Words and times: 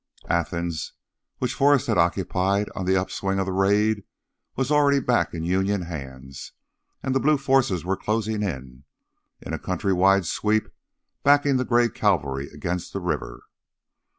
Athens, 0.29 0.93
which 1.37 1.53
Forrest 1.53 1.85
had 1.85 1.99
occupied 1.99 2.71
on 2.73 2.87
the 2.87 2.95
upswing 2.95 3.37
of 3.37 3.45
the 3.45 3.51
raid, 3.51 4.03
was 4.55 4.71
already 4.71 4.99
back 4.99 5.31
in 5.35 5.43
Union 5.43 5.83
hands, 5.83 6.53
and 7.03 7.13
the 7.13 7.19
blue 7.19 7.37
forces 7.37 7.85
were 7.85 7.95
closing 7.95 8.41
in, 8.41 8.83
in 9.41 9.53
a 9.53 9.59
countrywide 9.59 10.25
sweep, 10.25 10.69
backing 11.21 11.57
the 11.57 11.65
gray 11.65 11.87
cavalry 11.87 12.49
against 12.49 12.93
the 12.93 12.99
river. 12.99 13.43